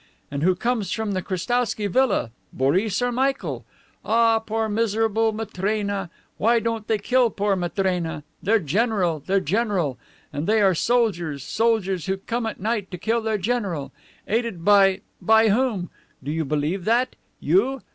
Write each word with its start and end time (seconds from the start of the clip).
And 0.31 0.41
who 0.41 0.55
comes 0.55 0.91
from 0.91 1.11
the 1.11 1.21
Krestowsky 1.21 1.85
Villa! 1.87 2.31
Boris 2.51 3.03
or 3.03 3.11
Michael! 3.11 3.65
Ah, 4.03 4.39
poor 4.39 4.67
miserable 4.67 5.31
Matrena! 5.31 6.09
Why 6.39 6.59
don't 6.59 6.87
they 6.87 6.97
kill 6.97 7.29
poor 7.29 7.55
Matrena? 7.55 8.23
Their 8.41 8.57
general! 8.57 9.19
Their 9.19 9.39
general! 9.39 9.99
And 10.33 10.47
they 10.47 10.59
are 10.59 10.73
soldiers 10.73 11.43
soldiers 11.43 12.07
who 12.07 12.17
come 12.17 12.47
at 12.47 12.59
night 12.59 12.89
to 12.89 12.97
kill 12.97 13.21
their 13.21 13.37
general. 13.37 13.91
Aided 14.27 14.65
by 14.65 15.01
by 15.21 15.49
whom? 15.49 15.91
Do 16.23 16.31
you 16.31 16.45
believe 16.45 16.85
that? 16.85 17.15
You? 17.39 17.83